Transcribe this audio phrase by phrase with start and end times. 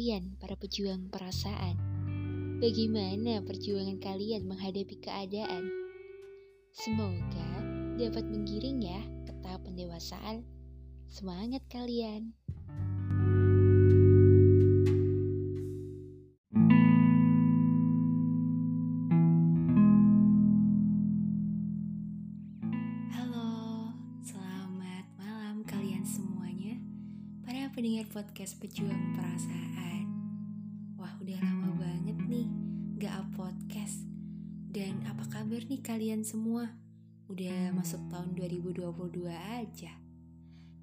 [0.00, 1.76] kalian, para pejuang perasaan.
[2.56, 5.68] Bagaimana perjuangan kalian menghadapi keadaan?
[6.72, 7.60] Semoga
[8.00, 8.96] dapat menggiring ya
[9.28, 10.40] ke tahap pendewasaan.
[11.04, 12.32] Semangat kalian!
[28.10, 30.04] Podcast Pejuang Perasaan.
[30.98, 32.50] Wah udah lama banget nih
[32.98, 34.02] gak up podcast.
[34.66, 36.74] Dan apa kabar nih kalian semua?
[37.30, 39.94] Udah masuk tahun 2022 aja.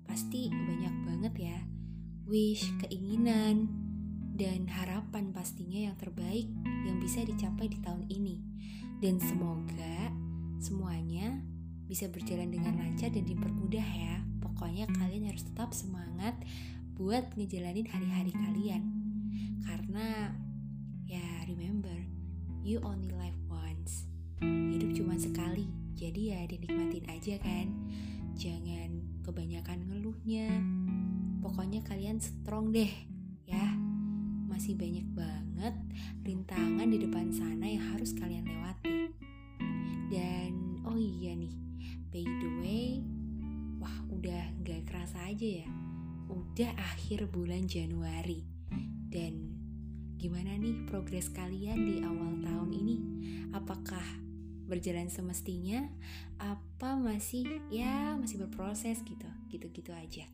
[0.07, 1.59] Pasti banyak banget ya
[2.31, 3.67] Wish, keinginan,
[4.31, 6.47] dan harapan pastinya yang terbaik
[6.87, 8.39] yang bisa dicapai di tahun ini.
[9.03, 10.15] Dan semoga
[10.63, 11.43] semuanya
[11.91, 14.15] bisa berjalan dengan lancar dan dipermudah ya.
[14.39, 16.39] Pokoknya kalian harus tetap semangat
[16.97, 18.89] buat ngejalanin hari-hari kalian.
[19.61, 20.33] Karena
[21.05, 21.93] ya remember,
[22.65, 24.09] you only live once.
[24.41, 27.69] Hidup cuma sekali, jadi ya dinikmatin aja kan.
[28.33, 30.49] Jangan kebanyakan ngeluhnya.
[31.37, 32.89] Pokoknya kalian strong deh,
[33.45, 33.77] ya.
[34.49, 35.77] Masih banyak banget
[36.25, 39.13] rintangan di depan sana yang harus kalian lewati.
[40.09, 41.53] Dan oh iya nih,
[42.09, 43.05] by the way,
[43.77, 45.69] wah udah gak kerasa aja ya
[46.57, 48.41] udah akhir bulan Januari
[49.13, 49.53] dan
[50.17, 52.97] gimana nih progres kalian di awal tahun ini?
[53.53, 54.01] Apakah
[54.65, 55.85] berjalan semestinya?
[56.41, 60.25] Apa masih ya masih berproses gitu, gitu-gitu aja.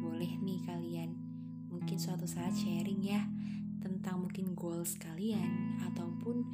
[0.00, 1.12] Boleh nih kalian
[1.68, 3.28] mungkin suatu saat sharing ya
[3.84, 6.48] tentang mungkin goals kalian ataupun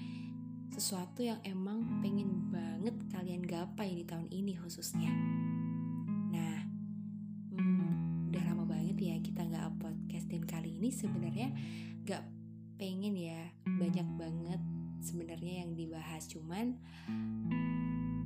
[0.74, 5.14] sesuatu yang emang pengen banget kalian gapai di tahun ini khususnya.
[10.92, 11.54] Sebenarnya
[12.04, 12.22] gak
[12.76, 14.60] pengen ya banyak banget
[15.00, 16.28] sebenarnya yang dibahas.
[16.28, 16.76] Cuman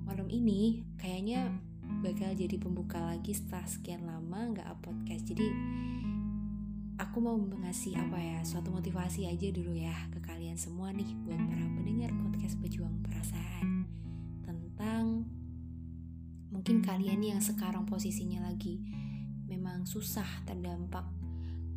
[0.05, 1.55] malam ini kayaknya
[2.01, 5.47] bakal jadi pembuka lagi setelah sekian lama nggak podcast jadi
[6.97, 11.41] aku mau mengasih apa ya suatu motivasi aja dulu ya ke kalian semua nih buat
[11.51, 13.89] para pendengar podcast pejuang perasaan.
[14.47, 15.27] Tentang
[16.55, 18.79] mungkin kalian yang sekarang posisinya lagi
[19.51, 21.05] memang susah terdampak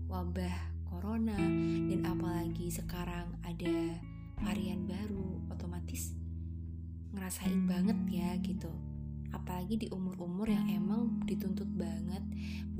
[0.05, 1.37] wabah corona
[1.91, 3.99] dan apalagi sekarang ada
[4.41, 6.13] varian baru otomatis
[7.15, 8.69] ngerasain banget ya gitu.
[9.33, 12.23] Apalagi di umur-umur yang emang dituntut banget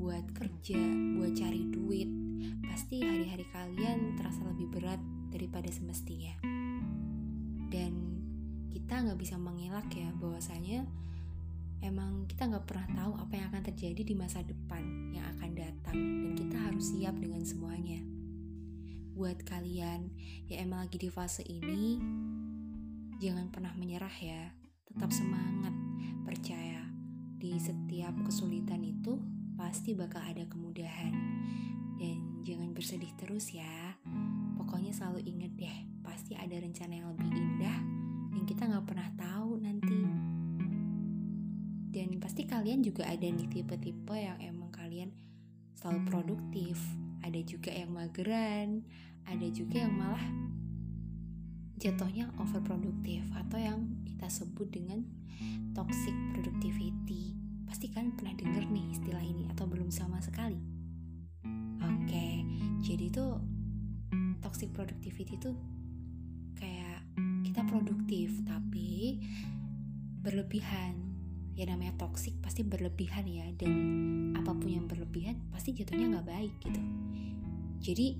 [0.00, 0.80] buat kerja,
[1.18, 2.08] buat cari duit
[2.64, 6.38] pasti hari-hari kalian terasa lebih berat daripada semestinya.
[7.68, 7.92] Dan
[8.72, 10.88] kita nggak bisa mengelak ya bahwasanya
[11.80, 14.82] emang kita nggak pernah tahu apa yang akan terjadi di masa depan
[15.14, 18.02] yang akan datang dan kita harus siap dengan semuanya.
[19.14, 20.10] Buat kalian
[20.46, 21.98] yang emang lagi di fase ini,
[23.18, 24.54] jangan pernah menyerah ya.
[24.86, 25.74] Tetap semangat,
[26.22, 26.86] percaya
[27.38, 29.18] di setiap kesulitan itu
[29.58, 31.14] pasti bakal ada kemudahan.
[31.98, 33.98] Dan jangan bersedih terus ya.
[34.54, 37.78] Pokoknya selalu inget deh, pasti ada rencana yang lebih indah
[38.38, 39.77] yang kita nggak pernah tahu nanti
[42.68, 45.08] kalian juga ada nih tipe-tipe yang emang kalian
[45.72, 46.76] selalu produktif.
[47.24, 48.84] Ada juga yang mageran
[49.24, 50.20] ada juga yang malah
[51.80, 55.00] jatuhnya overproduktif atau yang kita sebut dengan
[55.72, 57.40] toxic productivity.
[57.64, 60.60] Pasti kalian pernah denger nih istilah ini atau belum sama sekali?
[61.80, 62.44] Oke
[62.84, 63.40] jadi tuh
[64.44, 65.56] toxic productivity tuh
[66.60, 67.00] kayak
[67.48, 69.24] kita produktif tapi
[70.20, 71.07] berlebihan
[71.58, 73.74] ya namanya toksik pasti berlebihan ya dan
[74.38, 76.78] apa pun yang berlebihan pasti jatuhnya nggak baik gitu.
[77.82, 78.14] Jadi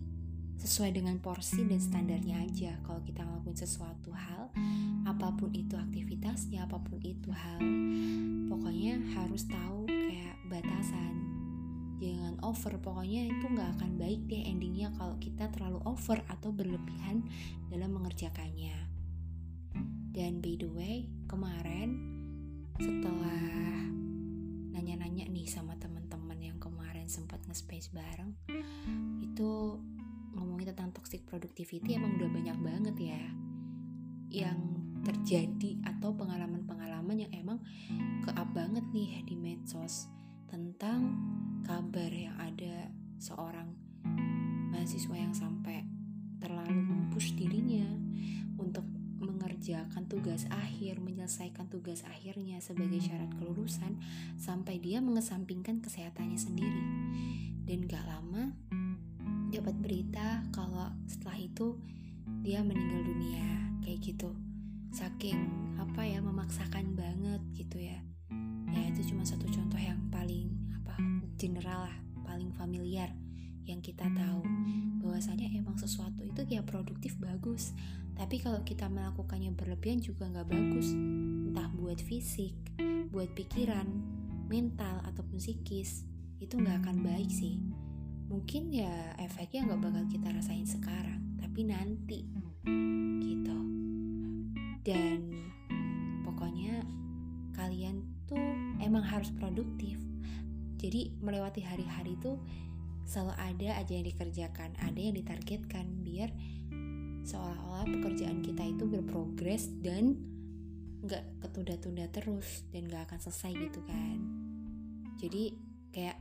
[0.59, 4.51] sesuai dengan porsi dan standarnya aja kalau kita ngelakuin sesuatu hal
[5.07, 7.63] apa pun itu aktivitasnya apa pun itu hal
[8.51, 11.15] pokoknya harus tahu kayak batasan.
[12.03, 17.23] Jangan over pokoknya itu nggak akan baik deh endingnya kalau kita terlalu over atau berlebihan
[17.71, 18.75] dalam mengerjakannya.
[20.11, 22.18] Dan by the way kemarin
[22.79, 23.43] setelah
[24.71, 28.39] nanya-nanya nih sama teman-teman yang kemarin sempat nge-space bareng
[29.19, 29.83] itu
[30.39, 33.23] ngomongin tentang toxic productivity emang udah banyak banget ya
[34.31, 34.59] yang
[35.03, 37.59] terjadi atau pengalaman-pengalaman yang emang
[38.23, 40.07] keap banget nih di medsos
[40.47, 41.19] tentang
[51.29, 54.01] menyelesaikan tugas akhirnya sebagai syarat kelulusan
[54.41, 56.85] sampai dia mengesampingkan kesehatannya sendiri.
[57.69, 58.57] Dan gak lama
[59.53, 61.77] dapat berita kalau setelah itu
[62.41, 63.45] dia meninggal dunia
[63.85, 64.33] kayak gitu.
[64.89, 65.37] Saking
[65.77, 68.01] apa ya memaksakan banget gitu ya.
[68.73, 70.49] Ya itu cuma satu contoh yang paling
[70.81, 70.97] apa
[71.37, 73.13] general lah paling familiar
[73.69, 74.43] yang kita tahu
[75.05, 77.77] bahwasanya emang sesuatu itu ya produktif bagus.
[78.19, 82.57] Tapi kalau kita melakukannya berlebihan juga nggak bagus entah buat fisik
[83.09, 83.89] buat pikiran
[84.49, 86.05] mental ataupun psikis
[86.41, 87.61] itu nggak akan baik sih.
[88.29, 92.29] Mungkin ya efeknya nggak bakal kita rasain sekarang tapi nanti.
[93.23, 93.59] Gitu.
[94.85, 95.19] Dan
[96.25, 96.85] pokoknya
[97.57, 98.41] kalian tuh
[98.81, 99.99] emang harus produktif.
[100.79, 102.39] Jadi melewati hari-hari tuh
[103.09, 106.29] selalu ada aja yang dikerjakan ada yang ditargetkan biar
[107.25, 110.17] seolah-olah pekerjaan kita itu berprogres dan
[111.01, 114.17] nggak ketunda-tunda terus dan nggak akan selesai gitu kan.
[115.17, 115.57] Jadi
[115.89, 116.21] kayak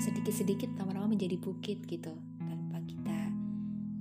[0.00, 3.20] sedikit-sedikit lama-lama menjadi bukit gitu tanpa kita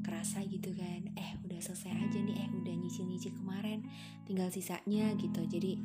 [0.03, 1.07] kerasa gitu kan.
[1.15, 3.87] Eh udah selesai aja nih eh udah nyicil-nyicil kemarin
[4.27, 5.39] tinggal sisanya gitu.
[5.47, 5.79] Jadi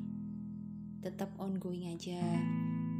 [0.98, 2.20] tetap ongoing aja.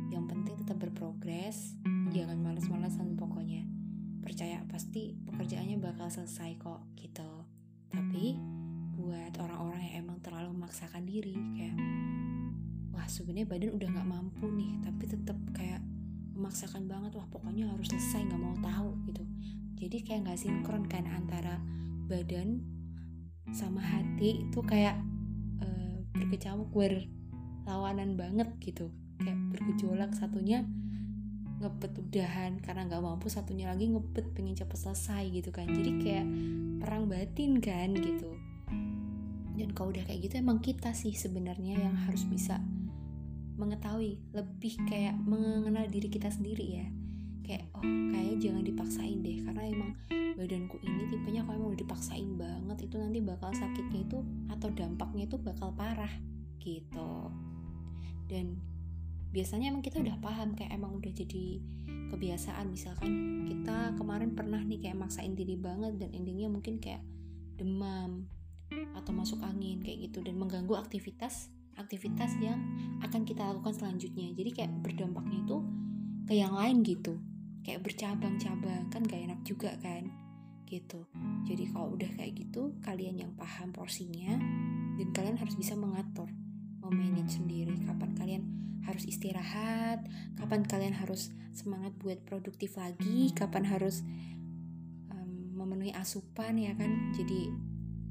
[0.08, 1.76] Yang penting tetap berprogres
[2.12, 3.64] jangan males-malesan pokoknya.
[4.24, 7.30] Percaya pasti pekerjaannya bakal selesai kok gitu.
[7.88, 8.36] Tapi
[8.98, 11.78] buat orang-orang yang emang terlalu memaksakan diri kayak
[12.90, 15.78] wah sebenarnya badan udah nggak mampu nih tapi tetap kayak
[16.34, 19.22] memaksakan banget wah pokoknya harus selesai nggak mau tahu gitu.
[19.78, 21.62] Jadi kayak nggak sinkron kan antara
[22.10, 22.58] badan
[23.54, 24.98] sama hati itu kayak
[25.62, 28.90] uh, berkecamuk berlawanan banget gitu.
[29.22, 30.66] Kayak bergejolak satunya
[31.58, 35.66] ngebet udahan karena nggak mampu satunya lagi ngebet pengen cepet selesai gitu kan.
[35.66, 36.26] Jadi kayak
[36.82, 38.30] perang batin kan gitu.
[39.58, 42.62] Dan kalau udah kayak gitu emang kita sih sebenarnya yang harus bisa
[43.58, 46.86] mengetahui lebih kayak mengenal diri kita sendiri ya.
[47.42, 49.90] Kayak oh kayak jangan dipaksain deh karena emang
[50.38, 55.36] badanku ini tipenya kalau udah dipaksain banget itu nanti bakal sakitnya itu atau dampaknya itu
[55.42, 56.12] bakal parah
[56.62, 57.34] gitu.
[58.30, 58.60] Dan
[59.28, 61.60] biasanya emang kita udah paham kayak emang udah jadi
[62.08, 62.72] kebiasaan.
[62.72, 67.04] Misalkan kita kemarin pernah nih kayak maksain diri banget dan endingnya mungkin kayak
[67.60, 68.28] demam
[68.96, 70.24] atau masuk angin kayak gitu.
[70.24, 72.58] Dan mengganggu aktivitas aktivitas yang
[73.04, 74.34] akan kita lakukan selanjutnya.
[74.34, 75.58] Jadi kayak berdampaknya itu
[76.26, 77.20] ke yang lain gitu.
[77.62, 80.08] Kayak bercabang-cabang kan gak enak juga kan
[80.68, 81.04] gitu.
[81.48, 84.36] Jadi kalau udah kayak gitu kalian yang paham porsinya
[85.00, 86.28] dan kalian harus bisa mengatur
[86.88, 87.76] memanage sendiri.
[87.84, 88.42] Kapan kalian
[88.88, 90.04] harus istirahat?
[90.40, 93.30] Kapan kalian harus semangat buat produktif lagi?
[93.36, 94.00] Kapan harus
[95.12, 97.12] um, memenuhi asupan ya kan?
[97.12, 97.52] Jadi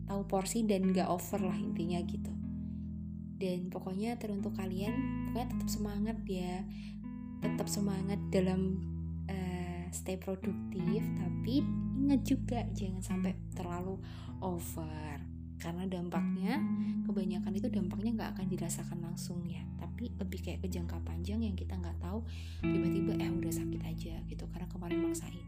[0.08, 2.32] tahu porsi dan gak over lah intinya gitu.
[3.38, 4.94] Dan pokoknya teruntuk kalian
[5.30, 6.64] pokoknya tetap semangat ya.
[7.42, 8.82] Tetap semangat dalam
[9.30, 11.02] uh, stay produktif.
[11.18, 11.62] Tapi
[11.98, 14.00] ingat juga jangan sampai terlalu
[14.40, 15.27] over
[15.68, 16.64] karena dampaknya
[17.04, 19.60] kebanyakan itu dampaknya nggak akan dirasakan langsung ya.
[19.76, 22.24] Tapi lebih kayak ke jangka panjang yang kita nggak tahu
[22.64, 25.44] tiba-tiba eh udah sakit aja gitu karena kemarin maksain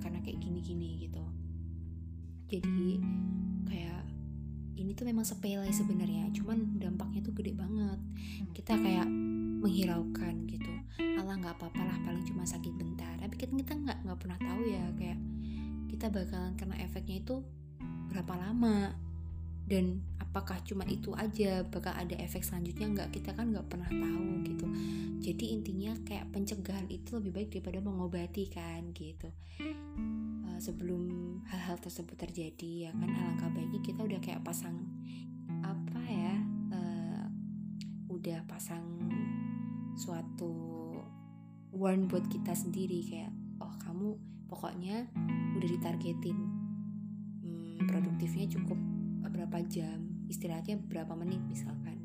[0.00, 1.20] karena kayak gini-gini gitu.
[2.48, 3.04] Jadi
[3.68, 4.00] kayak
[4.80, 8.00] ini tuh memang sepele sebenarnya cuman dampaknya tuh gede banget.
[8.56, 9.12] Kita kayak
[9.60, 10.72] menghiraukan gitu.
[11.20, 13.12] Allah nggak apa-apa lah paling cuma sakit bentar.
[13.20, 15.20] Tapi kita kita nggak nggak pernah tahu ya kayak
[15.92, 17.44] kita bakalan kena efeknya itu
[18.08, 19.09] berapa lama
[19.70, 21.62] dan apakah cuma itu aja?
[21.62, 22.90] Bakal ada efek selanjutnya?
[22.90, 24.66] Nggak kita kan nggak pernah tahu gitu.
[25.22, 29.30] Jadi intinya kayak pencegahan itu lebih baik daripada mengobati kan gitu.
[30.58, 31.02] Sebelum
[31.46, 34.76] hal-hal tersebut terjadi ya kan alangkah baiknya kita udah kayak pasang
[35.62, 36.36] apa ya
[36.74, 37.26] uh,
[38.10, 38.84] udah pasang
[39.94, 40.50] suatu
[41.70, 43.06] warn buat kita sendiri.
[43.06, 43.30] Kayak
[43.62, 44.18] oh kamu
[44.50, 45.06] pokoknya
[45.58, 46.38] udah ditargetin
[47.46, 48.99] hmm, produktifnya cukup
[49.50, 49.98] berapa jam
[50.30, 51.98] istirahatnya berapa menit misalkan.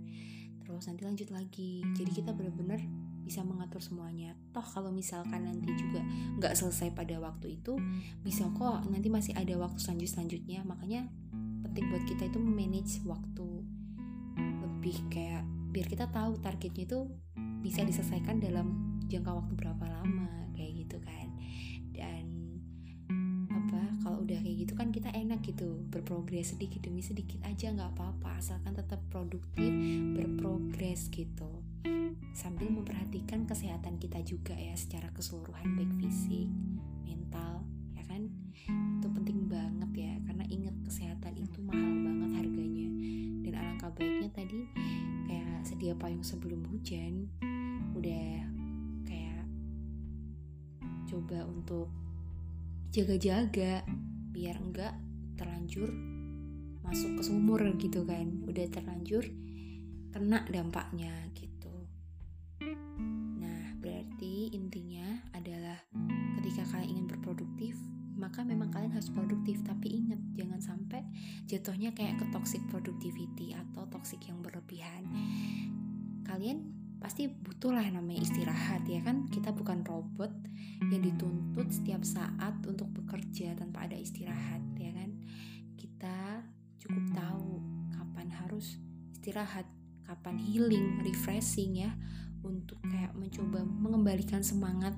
[0.65, 1.85] Terus nanti lanjut lagi.
[1.93, 2.81] Jadi kita benar-benar
[3.21, 4.33] bisa mengatur semuanya.
[4.49, 6.01] Toh kalau misalkan nanti juga
[6.41, 7.77] nggak selesai pada waktu itu
[8.25, 11.05] bisa kok nanti masih ada waktu selanjut selanjutnya makanya
[11.69, 13.61] penting buat kita itu manage waktu.
[14.41, 17.05] Lebih kayak biar kita tahu targetnya itu
[17.61, 20.74] bisa diselesaikan dalam jangka waktu berapa lama kayak
[24.25, 28.73] udah kayak gitu kan kita enak gitu berprogres sedikit demi sedikit aja nggak apa-apa asalkan
[28.73, 29.69] tetap produktif
[30.17, 31.61] berprogres gitu
[32.35, 36.51] sambil memperhatikan kesehatan kita juga ya secara keseluruhan baik fisik,
[37.07, 37.63] mental,
[37.95, 38.27] ya kan?
[38.99, 42.89] Itu penting banget ya karena ingat kesehatan itu mahal banget harganya.
[43.47, 44.59] Dan alangkah baiknya tadi
[45.31, 47.31] kayak sedia payung sebelum hujan
[47.95, 48.43] udah
[49.07, 49.47] kayak
[51.07, 51.87] coba untuk
[52.91, 53.87] jaga-jaga
[54.35, 54.91] biar enggak
[55.39, 55.87] terlanjur
[56.83, 58.43] masuk ke sumur gitu kan.
[58.43, 59.23] Udah terlanjur
[60.11, 61.71] kena dampaknya gitu.
[63.39, 65.79] Nah berarti intinya adalah
[66.35, 67.79] ketika kalian ingin berproduktif
[68.15, 69.63] maka memang kalian harus produktif.
[69.63, 71.03] Tapi ingat jangan sampai
[71.47, 75.07] jatuhnya kayak ke toxic productivity atau toxic yang berlebihan.
[76.27, 79.27] Kalian pasti butuh lah namanya istirahat ya kan?
[79.29, 80.31] Kita bukan robot
[80.91, 85.09] yang dituntut setiap saat untuk bekerja tanpa ada istirahat ya kan?
[85.75, 86.45] Kita
[86.81, 87.61] cukup tahu
[87.95, 88.77] kapan harus
[89.13, 89.65] istirahat
[90.05, 91.91] kapan healing refreshing ya
[92.45, 94.93] untuk kayak mencoba mengembalikan semangat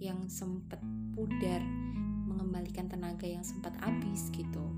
[0.00, 0.80] yang sempat
[1.12, 1.60] pudar
[2.24, 4.72] mengembalikan tenaga yang sempat habis gitu.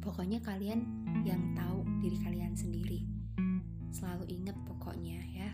[0.00, 0.82] Pokoknya kalian
[1.28, 3.11] yang tahu diri kalian sendiri
[3.92, 5.50] selalu ingat pokoknya ya.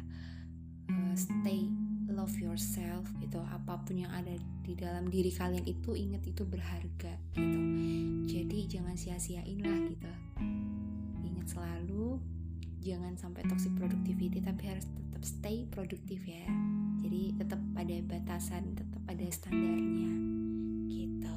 [0.88, 1.68] Uh, stay
[2.08, 3.38] love yourself gitu.
[3.44, 4.32] Apa pun yang ada
[4.64, 7.60] di dalam diri kalian itu ingat itu berharga gitu.
[8.28, 10.12] Jadi jangan sia-siain lah gitu.
[11.22, 12.16] Ingat selalu
[12.80, 16.46] jangan sampai toxic productivity tapi harus tetap stay produktif ya.
[17.04, 20.10] Jadi tetap pada batasan tetap ada standarnya
[20.88, 21.36] gitu.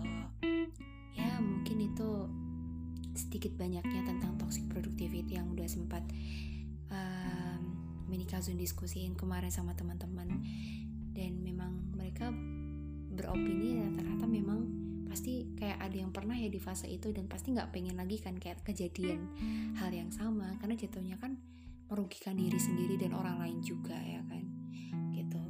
[1.18, 2.10] Ya mungkin itu
[3.12, 6.04] sedikit banyaknya tentang toxic productivity yang udah sempat
[8.32, 10.32] Kazun diskusiin kemarin sama teman-teman.
[11.12, 12.32] Dan memang mereka
[13.12, 14.60] beropini rata-rata memang
[15.12, 18.40] pasti kayak ada yang pernah ya di fase itu dan pasti nggak pengen lagi kan
[18.40, 19.28] kayak kejadian
[19.76, 20.56] hal yang sama.
[20.64, 21.36] Karena jatuhnya kan
[21.92, 24.48] merugikan diri sendiri dan orang lain juga ya kan.
[25.12, 25.44] Gitu.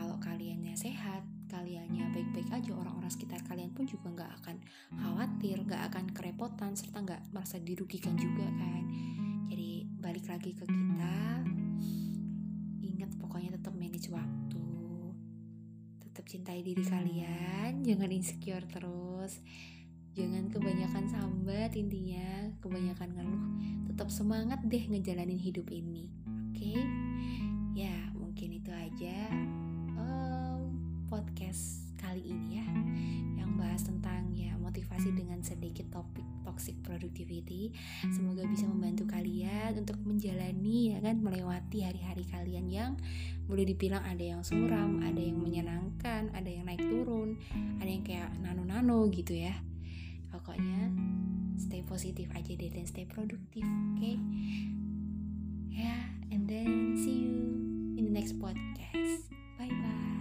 [0.00, 4.56] Kalau kaliannya sehat kaliannya baik-baik aja orang-orang sekitar kalian pun juga nggak akan
[4.96, 8.82] khawatir nggak akan kerepotan serta nggak merasa dirugikan juga kan.
[9.52, 9.75] Jadi
[10.06, 11.16] balik lagi ke kita.
[16.26, 17.86] Cintai diri kalian.
[17.86, 19.38] Jangan insecure terus.
[20.18, 22.50] Jangan kebanyakan sambat intinya.
[22.58, 23.44] Kebanyakan ngeluh.
[23.86, 26.10] Tetap semangat deh ngejalanin hidup ini.
[26.50, 26.74] Oke?
[26.74, 26.78] Okay?
[27.76, 29.30] ya mungkin itu aja
[29.94, 30.74] um,
[31.06, 32.66] podcast kali ini ya.
[33.38, 36.25] Yang bahas tentang ya motivasi dengan sedikit topik
[36.66, 37.70] toxic productivity.
[38.10, 42.92] Semoga bisa membantu kalian untuk menjalani ya kan melewati hari-hari kalian yang
[43.46, 47.38] boleh dibilang ada yang suram ada yang menyenangkan ada yang naik turun
[47.78, 49.54] ada yang kayak nano-nano gitu ya.
[50.34, 50.90] Pokoknya
[51.54, 54.02] stay positif aja deh dan stay produktif oke?
[54.02, 54.18] Okay?
[55.70, 56.02] ya yeah,
[56.34, 57.54] and then see you
[57.94, 59.30] in the next podcast.
[59.54, 60.15] Bye bye